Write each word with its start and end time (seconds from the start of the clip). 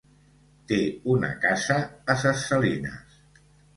Té 0.71 0.79
una 1.15 1.29
casa 1.45 1.77
a 2.15 2.17
Ses 2.25 2.43
Salines. 2.49 3.21